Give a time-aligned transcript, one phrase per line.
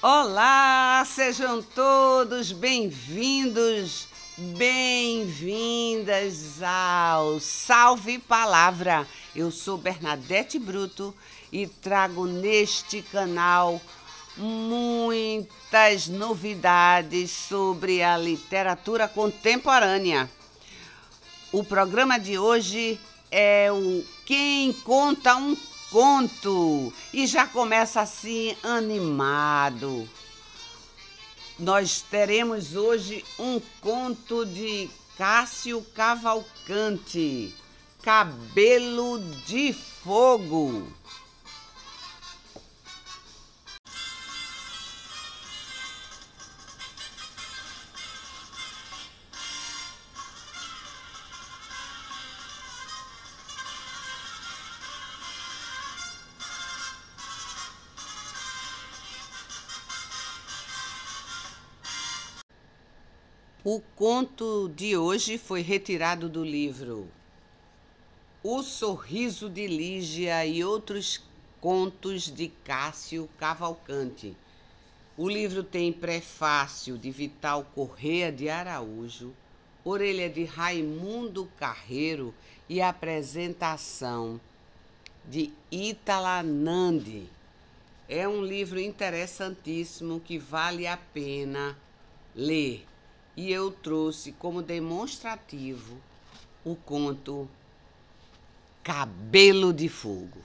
[0.00, 4.06] Olá, sejam todos bem-vindos,
[4.56, 9.04] bem-vindas ao Salve Palavra.
[9.34, 11.12] Eu sou Bernadette Bruto
[11.50, 13.82] e trago neste canal
[14.36, 20.30] muitas novidades sobre a literatura contemporânea.
[21.50, 23.00] O programa de hoje
[23.32, 25.56] é o Quem Conta um
[25.90, 30.08] Conto e já começa assim animado.
[31.58, 37.54] Nós teremos hoje um conto de Cássio Cavalcante,
[38.02, 40.92] Cabelo de Fogo.
[63.70, 67.06] O conto de hoje foi retirado do livro
[68.42, 71.22] O Sorriso de Lígia e outros
[71.60, 74.34] contos de Cássio Cavalcante.
[75.18, 79.34] O livro tem prefácio de Vital Correa de Araújo,
[79.84, 82.34] orelha de Raimundo Carreiro
[82.70, 84.40] e apresentação
[85.28, 87.28] de Itala Nandi.
[88.08, 91.76] É um livro interessantíssimo que vale a pena
[92.34, 92.88] ler
[93.38, 95.96] e eu trouxe como demonstrativo
[96.64, 97.48] o conto
[98.82, 100.40] Cabelo de Fogo.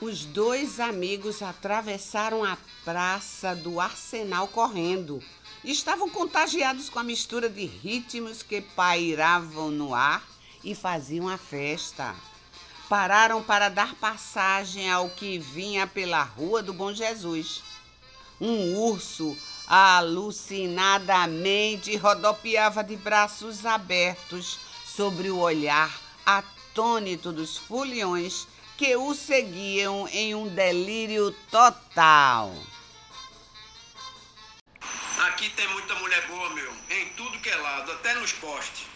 [0.00, 2.56] Os dois amigos atravessaram a
[2.86, 5.22] praça do Arsenal correndo.
[5.62, 10.26] Estavam contagiados com a mistura de ritmos que pairavam no ar
[10.64, 12.14] e faziam a festa.
[12.88, 17.62] Pararam para dar passagem ao que vinha pela Rua do Bom Jesus.
[18.40, 25.94] Um urso alucinadamente rodopiava de braços abertos sobre o olhar
[26.24, 28.48] atônito dos foliões
[28.80, 32.50] que o seguiam em um delírio total.
[35.18, 38.86] Aqui tem muita mulher boa, meu, em tudo que é lado, até nos postes.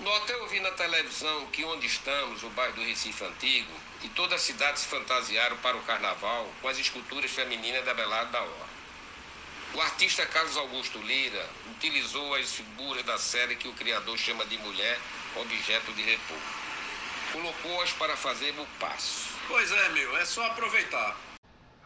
[0.00, 3.70] Ontem eu vi na televisão que onde estamos, o bairro do Recife Antigo,
[4.02, 8.30] e toda a cidade se fantasiaram para o carnaval com as esculturas femininas da Belada
[8.30, 8.72] da Hora.
[9.74, 14.56] O artista Carlos Augusto Lira utilizou as figuras da série que o criador chama de
[14.56, 14.98] mulher,
[15.36, 16.61] objeto de repouso
[17.32, 19.30] colocou-as para fazer o passo.
[19.48, 21.16] Pois é, meu, é só aproveitar.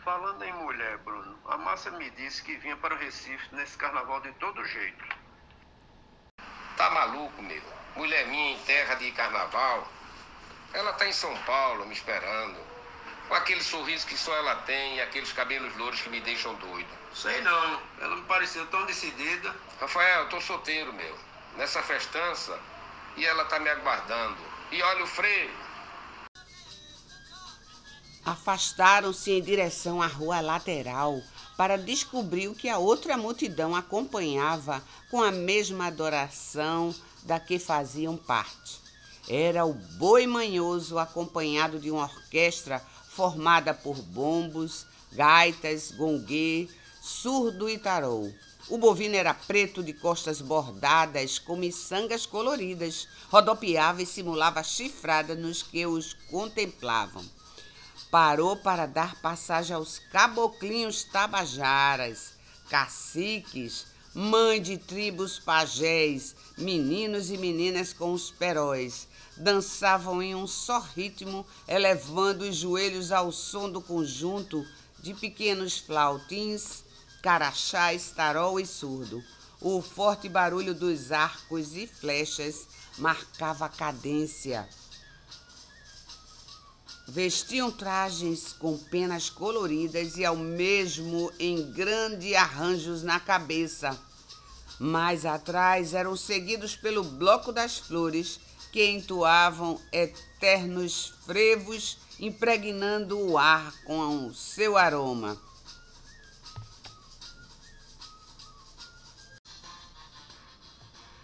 [0.05, 4.21] Falando em mulher, Bruno, a Márcia me disse que vinha para o Recife nesse carnaval
[4.21, 5.05] de todo jeito.
[6.77, 7.62] Tá maluco, meu?
[7.97, 9.89] Mulher minha em terra de carnaval.
[10.73, 12.59] Ela tá em São Paulo me esperando.
[13.29, 16.89] Com aquele sorriso que só ela tem e aqueles cabelos louros que me deixam doido.
[17.12, 19.56] Sei não, ela me pareceu tão decidida.
[19.81, 21.19] Rafael, eu tô solteiro, meu.
[21.56, 22.61] Nessa festança.
[23.17, 25.50] E ela tá me aguardando e olha o freio.
[28.25, 31.22] Afastaram-se em direção à rua lateral
[31.56, 38.16] para descobrir o que a outra multidão acompanhava com a mesma adoração da que faziam
[38.16, 38.81] parte.
[39.28, 47.78] Era o boi manhoso acompanhado de uma orquestra formada por bombos, gaitas, gongue, surdo e
[47.78, 48.32] tarou.
[48.69, 55.62] O bovino era preto, de costas bordadas, com miçangas coloridas, rodopiava e simulava chifrada nos
[55.62, 57.25] que os contemplavam.
[58.10, 62.32] Parou para dar passagem aos caboclinhos tabajaras,
[62.69, 69.06] caciques, mãe de tribos pajés, meninos e meninas com os peróis.
[69.37, 74.67] Dançavam em um só ritmo, elevando os joelhos ao som do conjunto
[75.00, 76.86] de pequenos flautins
[77.26, 79.20] carachá, estarol e surdo.
[79.61, 82.69] O forte barulho dos arcos e flechas
[82.99, 84.69] marcava a cadência.
[87.08, 93.99] Vestiam trajes com penas coloridas e ao mesmo em grandes arranjos na cabeça.
[94.79, 98.38] Mais atrás eram seguidos pelo bloco das flores,
[98.70, 105.45] que entoavam eternos frevos, impregnando o ar com o seu aroma.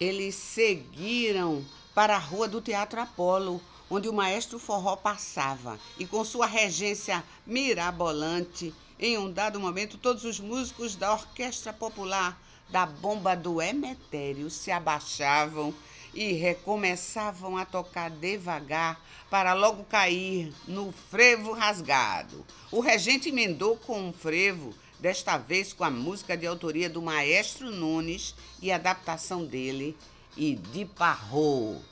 [0.03, 1.65] Eles seguiram
[1.95, 7.23] para a rua do Teatro Apolo, onde o maestro forró passava e com sua regência
[7.47, 12.37] mirabolante, em um dado momento todos os músicos da orquestra popular
[12.69, 15.73] da bomba do Emetério se abaixavam
[16.13, 19.01] e recomeçavam a tocar devagar
[19.31, 22.45] para logo cair no frevo rasgado.
[22.73, 27.73] O regente emendou com um frevo, desta vez com a música de autoria do maestro
[27.73, 29.99] Nunes e adaptação dele
[30.37, 31.83] e de Parrot.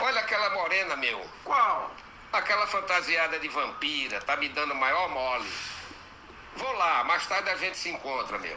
[0.00, 1.20] Olha aquela morena, meu.
[1.42, 1.90] Qual?
[2.32, 5.50] Aquela fantasiada de vampira, tá me dando maior mole.
[6.54, 8.56] Vou lá, mais tarde a gente se encontra, meu.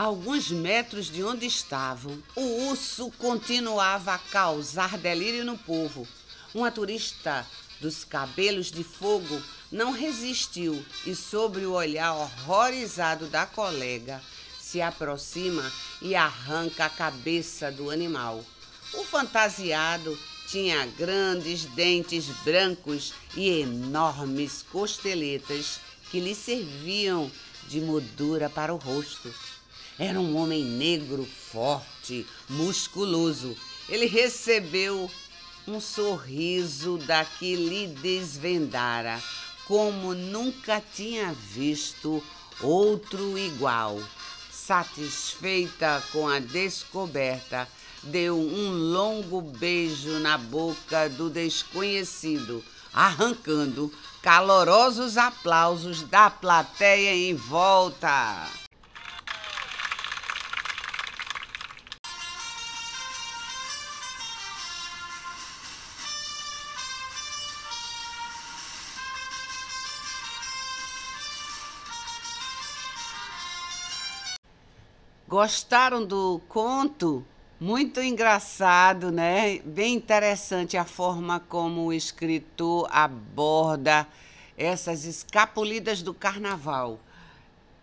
[0.00, 6.08] Alguns metros de onde estavam, o urso continuava a causar delírio no povo.
[6.54, 7.46] Uma turista
[7.82, 14.22] dos cabelos de fogo não resistiu e, sob o olhar horrorizado da colega,
[14.58, 15.70] se aproxima
[16.00, 18.42] e arranca a cabeça do animal.
[18.94, 20.18] O fantasiado
[20.48, 25.78] tinha grandes dentes brancos e enormes costeletas
[26.10, 27.30] que lhe serviam
[27.68, 29.30] de moldura para o rosto.
[30.02, 33.54] Era um homem negro, forte, musculoso.
[33.86, 35.10] Ele recebeu
[35.68, 39.22] um sorriso da que lhe desvendara,
[39.66, 42.24] como nunca tinha visto
[42.62, 44.00] outro igual.
[44.50, 47.68] Satisfeita com a descoberta,
[48.02, 53.92] deu um longo beijo na boca do desconhecido, arrancando
[54.22, 58.48] calorosos aplausos da plateia em volta.
[75.30, 77.24] Gostaram do conto?
[77.60, 79.60] Muito engraçado, né?
[79.60, 84.08] Bem interessante a forma como o escritor aborda
[84.58, 86.98] essas escapulidas do carnaval.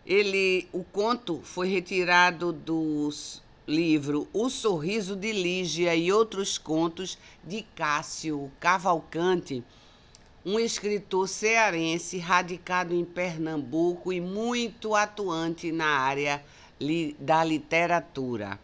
[0.05, 3.09] Ele, o conto foi retirado do
[3.65, 9.63] livro O Sorriso de Lígia e outros contos de Cássio Cavalcante,
[10.45, 16.43] um escritor cearense radicado em Pernambuco e muito atuante na área
[16.79, 18.59] li, da literatura.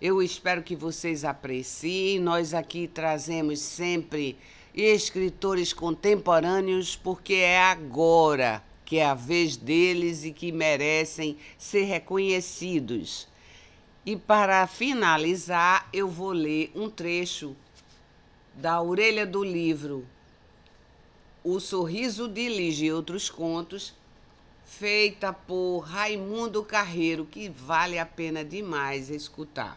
[0.00, 2.18] Eu espero que vocês apreciem.
[2.18, 4.36] Nós aqui trazemos sempre
[4.74, 13.28] escritores contemporâneos, porque é agora que é a vez deles e que merecem ser reconhecidos.
[14.04, 17.54] E para finalizar, eu vou ler um trecho
[18.54, 20.04] da orelha do livro
[21.44, 23.94] O Sorriso de Lige e Outros Contos,
[24.78, 29.76] feita por Raimundo Carreiro, que vale a pena demais escutar.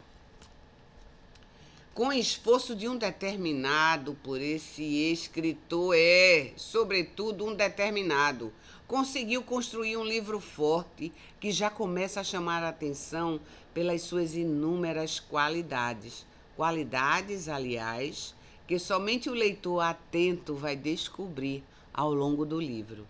[1.93, 8.53] Com esforço de um determinado por esse escritor, é, sobretudo, um determinado,
[8.87, 13.41] conseguiu construir um livro forte que já começa a chamar a atenção
[13.73, 16.25] pelas suas inúmeras qualidades.
[16.55, 18.33] Qualidades, aliás,
[18.67, 21.63] que somente o leitor atento vai descobrir
[21.93, 23.05] ao longo do livro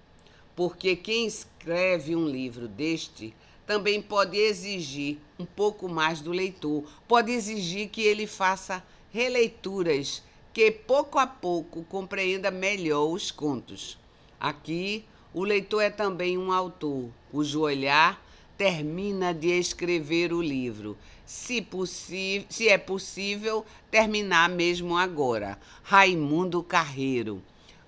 [0.56, 3.34] porque quem escreve um livro deste
[3.66, 10.70] também pode exigir um pouco mais do leitor, pode exigir que ele faça releituras, que
[10.70, 13.98] pouco a pouco compreenda melhor os contos.
[14.40, 18.22] Aqui, o leitor é também um autor, cujo olhar
[18.58, 20.96] termina de escrever o livro,
[21.26, 21.66] se,
[22.50, 25.58] se é possível terminar mesmo agora.
[25.82, 27.42] Raimundo Carreiro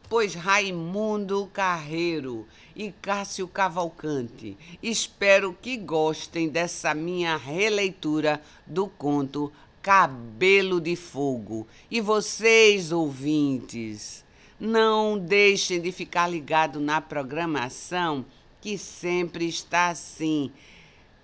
[0.09, 4.57] pois Raimundo Carreiro e Cássio Cavalcante.
[4.81, 11.67] Espero que gostem dessa minha releitura do conto Cabelo de Fogo.
[11.89, 14.23] E vocês, ouvintes,
[14.59, 18.25] não deixem de ficar ligado na programação
[18.61, 20.51] que sempre está assim.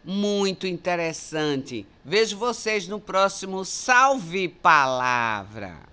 [0.04, 1.88] Muito interessante.
[2.04, 5.91] Vejo vocês no próximo Salve Palavra.